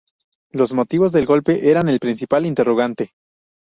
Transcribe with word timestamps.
Los 0.49 0.73
motivos 0.73 1.11
del 1.11 1.27
golpe 1.27 1.69
eran 1.69 1.87
el 1.87 1.99
principal 1.99 2.47
interrogante. 2.47 3.13